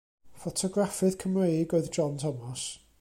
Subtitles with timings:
[0.43, 2.67] Ffotograffydd Cymreig oedd John Thomas.